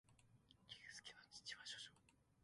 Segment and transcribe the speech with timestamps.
[0.79, 1.93] ゆうすけの父親は童貞